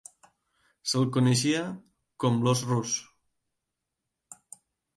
Se'l 0.91 1.05
coneixia 1.17 1.61
com 2.25 2.41
l'"os 2.47 2.65
rus". 2.73 2.97